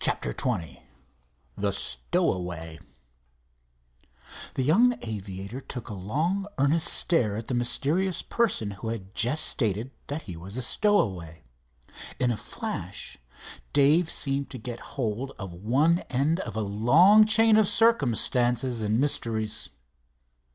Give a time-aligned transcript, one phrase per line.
[0.00, 0.78] CHAPTER XX
[1.54, 2.78] THE STOWAWAY
[4.54, 9.44] The young aviator took a long, earnest stare at the mysterious person who had just
[9.44, 11.42] stated that he was a stowaway.
[12.18, 13.18] In a flash
[13.74, 18.98] Dave seemed to get hold of one end of a long chain of circumstances and
[18.98, 19.68] mysteries.